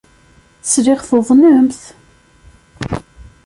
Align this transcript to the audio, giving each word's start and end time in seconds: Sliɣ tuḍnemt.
Sliɣ 0.71 0.99
tuḍnemt. 1.07 1.81